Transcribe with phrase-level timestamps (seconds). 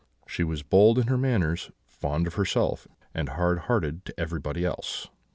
[0.27, 5.09] She was bold in her manners, fond of herself, and hardhearted to everybody else.